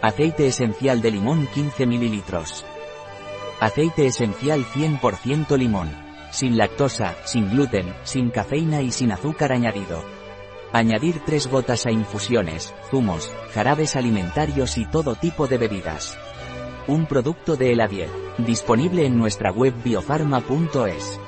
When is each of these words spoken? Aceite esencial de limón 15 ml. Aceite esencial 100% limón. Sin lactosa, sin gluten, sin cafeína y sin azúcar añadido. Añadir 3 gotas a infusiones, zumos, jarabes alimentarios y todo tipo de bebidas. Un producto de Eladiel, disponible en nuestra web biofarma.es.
Aceite 0.00 0.46
esencial 0.46 1.02
de 1.02 1.10
limón 1.10 1.48
15 1.52 1.84
ml. 1.84 2.22
Aceite 3.58 4.06
esencial 4.06 4.64
100% 4.64 5.56
limón. 5.56 5.90
Sin 6.30 6.56
lactosa, 6.56 7.16
sin 7.24 7.50
gluten, 7.50 7.92
sin 8.04 8.30
cafeína 8.30 8.80
y 8.80 8.92
sin 8.92 9.10
azúcar 9.10 9.50
añadido. 9.50 10.04
Añadir 10.72 11.20
3 11.26 11.48
gotas 11.48 11.86
a 11.86 11.90
infusiones, 11.90 12.72
zumos, 12.92 13.32
jarabes 13.52 13.96
alimentarios 13.96 14.78
y 14.78 14.84
todo 14.84 15.16
tipo 15.16 15.48
de 15.48 15.58
bebidas. 15.58 16.16
Un 16.86 17.06
producto 17.06 17.56
de 17.56 17.72
Eladiel, 17.72 18.10
disponible 18.38 19.04
en 19.04 19.18
nuestra 19.18 19.50
web 19.50 19.74
biofarma.es. 19.82 21.18